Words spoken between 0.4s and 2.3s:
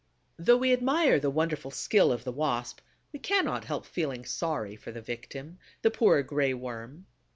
we admire the wonderful skill of